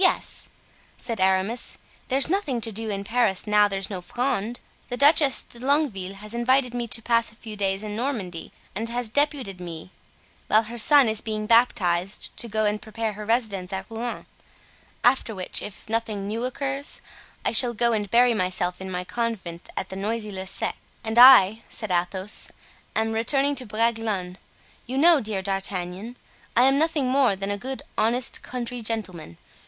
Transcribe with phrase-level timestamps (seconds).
[0.03, 0.49] yes,"
[0.97, 1.77] said Aramis.
[2.07, 4.59] "There's nothing to do in Paris now there's no Fronde.
[4.89, 8.89] The Duchess de Longueville has invited me to pass a few days in Normandy, and
[8.89, 9.91] has deputed me,
[10.47, 14.25] while her son is being baptized, to go and prepare her residence at Rouen;
[15.03, 16.99] after which, if nothing new occurs,
[17.45, 21.61] I shall go and bury myself in my convent at Noisy le Sec." "And I,"
[21.69, 22.49] said Athos,
[22.95, 24.39] "am returning to Bragelonne.
[24.87, 26.15] You know, dear D'Artagnan,
[26.57, 29.37] I am nothing more than a good honest country gentleman.